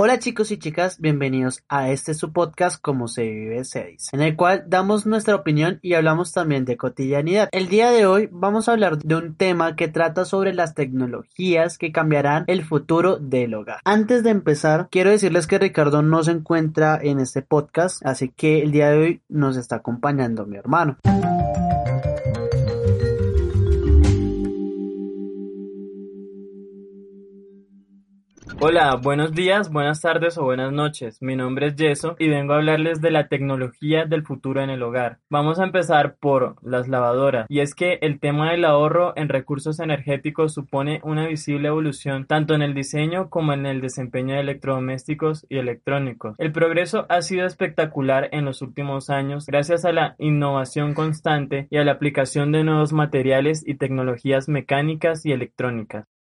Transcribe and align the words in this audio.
Hola 0.00 0.20
chicos 0.20 0.52
y 0.52 0.58
chicas, 0.58 1.00
bienvenidos 1.00 1.64
a 1.68 1.90
este 1.90 2.14
su 2.14 2.32
podcast 2.32 2.80
Como 2.80 3.08
se 3.08 3.24
vive 3.24 3.64
6, 3.64 4.10
en 4.12 4.22
el 4.22 4.36
cual 4.36 4.62
damos 4.68 5.06
nuestra 5.06 5.34
opinión 5.34 5.80
y 5.82 5.94
hablamos 5.94 6.32
también 6.32 6.64
de 6.64 6.76
cotidianidad. 6.76 7.48
El 7.50 7.66
día 7.66 7.90
de 7.90 8.06
hoy 8.06 8.28
vamos 8.30 8.68
a 8.68 8.72
hablar 8.74 8.98
de 8.98 9.16
un 9.16 9.34
tema 9.34 9.74
que 9.74 9.88
trata 9.88 10.24
sobre 10.24 10.54
las 10.54 10.76
tecnologías 10.76 11.78
que 11.78 11.90
cambiarán 11.90 12.44
el 12.46 12.64
futuro 12.64 13.16
del 13.16 13.54
hogar. 13.54 13.80
Antes 13.84 14.22
de 14.22 14.30
empezar, 14.30 14.86
quiero 14.88 15.10
decirles 15.10 15.48
que 15.48 15.58
Ricardo 15.58 16.00
no 16.00 16.22
se 16.22 16.30
encuentra 16.30 17.00
en 17.02 17.18
este 17.18 17.42
podcast, 17.42 18.00
así 18.06 18.28
que 18.28 18.62
el 18.62 18.70
día 18.70 18.90
de 18.90 18.98
hoy 18.98 19.20
nos 19.28 19.56
está 19.56 19.74
acompañando 19.74 20.46
mi 20.46 20.58
hermano. 20.58 20.96
Hola, 28.60 28.96
buenos 28.96 29.34
días, 29.34 29.70
buenas 29.70 30.00
tardes 30.00 30.36
o 30.36 30.42
buenas 30.42 30.72
noches. 30.72 31.22
Mi 31.22 31.36
nombre 31.36 31.68
es 31.68 31.76
Yeso 31.76 32.16
y 32.18 32.28
vengo 32.28 32.54
a 32.54 32.56
hablarles 32.56 33.00
de 33.00 33.12
la 33.12 33.28
tecnología 33.28 34.04
del 34.04 34.24
futuro 34.24 34.60
en 34.60 34.68
el 34.68 34.82
hogar. 34.82 35.20
Vamos 35.30 35.60
a 35.60 35.64
empezar 35.64 36.16
por 36.16 36.56
las 36.60 36.88
lavadoras. 36.88 37.46
Y 37.48 37.60
es 37.60 37.76
que 37.76 38.00
el 38.02 38.18
tema 38.18 38.50
del 38.50 38.64
ahorro 38.64 39.12
en 39.14 39.28
recursos 39.28 39.78
energéticos 39.78 40.54
supone 40.54 41.00
una 41.04 41.28
visible 41.28 41.68
evolución 41.68 42.26
tanto 42.26 42.56
en 42.56 42.62
el 42.62 42.74
diseño 42.74 43.30
como 43.30 43.52
en 43.52 43.64
el 43.64 43.80
desempeño 43.80 44.34
de 44.34 44.40
electrodomésticos 44.40 45.46
y 45.48 45.58
electrónicos. 45.58 46.34
El 46.38 46.50
progreso 46.50 47.06
ha 47.08 47.22
sido 47.22 47.46
espectacular 47.46 48.28
en 48.32 48.44
los 48.44 48.60
últimos 48.60 49.08
años 49.08 49.46
gracias 49.46 49.84
a 49.84 49.92
la 49.92 50.16
innovación 50.18 50.94
constante 50.94 51.68
y 51.70 51.76
a 51.76 51.84
la 51.84 51.92
aplicación 51.92 52.50
de 52.50 52.64
nuevos 52.64 52.92
materiales 52.92 53.62
y 53.64 53.76
tecnologías 53.76 54.48
mecánicas 54.48 55.24
y 55.24 55.30
electrónicas. 55.30 56.08